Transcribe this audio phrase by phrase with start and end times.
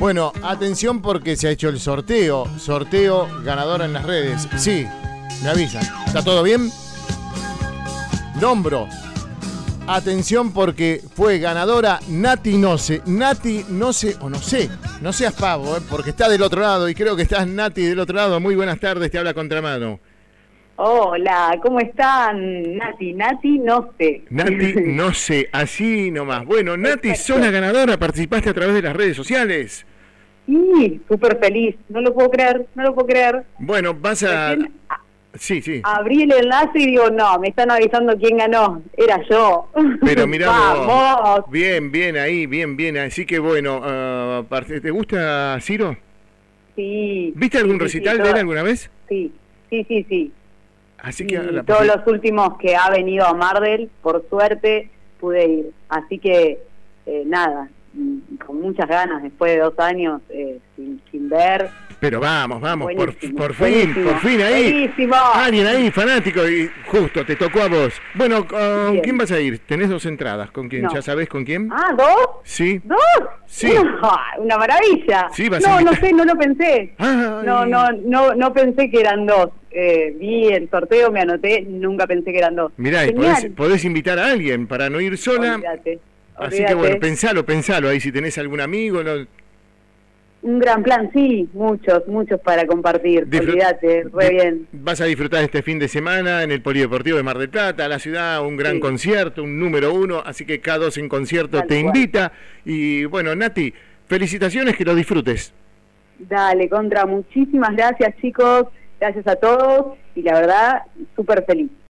[0.00, 2.46] Bueno, atención porque se ha hecho el sorteo.
[2.58, 4.48] Sorteo ganadora en las redes.
[4.56, 4.86] Sí,
[5.42, 5.82] me avisan.
[6.06, 6.72] ¿Está todo bien?
[8.40, 8.88] Nombro.
[9.86, 13.02] Atención porque fue ganadora Nati No sé.
[13.04, 14.70] Nati No sé o no sé.
[15.02, 15.82] No seas pavo, ¿eh?
[15.90, 18.40] porque está del otro lado y creo que estás Nati del otro lado.
[18.40, 20.00] Muy buenas tardes, te habla Contramano.
[20.82, 22.78] Hola, ¿cómo están?
[22.78, 24.22] Nati, Nati, no sé.
[24.30, 26.46] Nati, no sé, así nomás.
[26.46, 29.84] Bueno, Nati, sos la ganadora, participaste a través de las redes sociales.
[30.46, 33.44] Sí, súper feliz, no lo puedo creer, no lo puedo creer.
[33.58, 34.56] Bueno, vas a...
[35.34, 35.82] Sí, sí.
[35.84, 39.68] Abrí el enlace y digo, no, me están avisando quién ganó, era yo.
[40.02, 40.86] Pero mirá vos.
[40.86, 41.40] Vamos.
[41.50, 42.96] Bien, bien ahí, bien, bien.
[42.96, 45.94] Así que bueno, parte- ¿te gusta Ciro?
[46.74, 47.34] Sí.
[47.36, 48.90] ¿Viste algún sí, sí, recital de él alguna vez?
[49.10, 49.30] Sí,
[49.68, 50.32] sí, sí, sí.
[51.02, 55.70] Así que todos los últimos que ha venido a Mardel, por suerte, pude ir.
[55.88, 56.62] Así que,
[57.06, 57.68] eh, nada,
[58.46, 61.70] con muchas ganas, después de dos años eh, sin, sin ver.
[61.98, 64.72] Pero vamos, vamos, por, Buenísimo, por fin, por fin ahí.
[64.72, 65.16] buenísimo.
[65.34, 67.92] Alguien ahí, fanático, y justo, te tocó a vos.
[68.14, 69.58] Bueno, ¿con quién vas a ir?
[69.58, 70.50] Tenés dos entradas.
[70.50, 70.82] ¿Con quién?
[70.82, 70.94] No.
[70.94, 71.68] ¿Ya sabés con quién?
[71.70, 72.40] Ah, ¿dos?
[72.44, 72.80] Sí.
[72.84, 72.98] ¿Dos?
[73.50, 73.72] Sí.
[74.38, 75.28] Una maravilla.
[75.32, 76.94] Sí, no, no sé, no lo pensé.
[76.98, 77.16] Ay.
[77.44, 79.50] No, no, no, no pensé que eran dos.
[79.72, 82.72] Eh, vi el sorteo, me anoté, nunca pensé que eran dos.
[82.76, 85.56] Mirá, y podés, podés invitar a alguien para no ir sola.
[85.56, 85.98] Olvídate,
[86.36, 89.02] Así que bueno, pensalo, pensalo ahí si tenés algún amigo.
[89.02, 89.26] ¿no?
[90.42, 93.26] Un gran plan, sí, muchos, muchos para compartir.
[93.28, 94.66] Disfrut- Olvídate, re bien.
[94.72, 97.98] Vas a disfrutar este fin de semana en el Polideportivo de Mar del Plata, la
[97.98, 98.80] ciudad, un gran Sí.
[98.80, 102.32] concierto, un número uno, así que K2 en concierto te invita.
[102.64, 103.74] Y bueno, Nati,
[104.06, 105.52] felicitaciones, que lo disfrutes.
[106.18, 108.66] Dale, Contra, muchísimas gracias chicos,
[108.98, 110.82] gracias a todos y la verdad,
[111.16, 111.70] súper feliz.